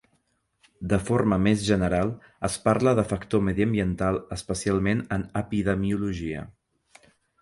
De 0.93 0.97
forma 1.09 1.37
més 1.47 1.65
general 1.67 2.09
es 2.49 2.55
parla 2.63 2.93
de 2.99 3.03
factor 3.11 3.43
mediambiental 3.49 4.17
especialment 4.37 5.05
en 5.19 5.27
epidemiologia. 5.43 6.47